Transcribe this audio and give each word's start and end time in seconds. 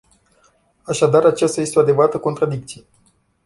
Așadar, 0.83 1.25
aceasta 1.25 1.61
este 1.61 1.79
o 1.79 1.81
adevărată 1.81 2.19
contradicție. 2.19 2.83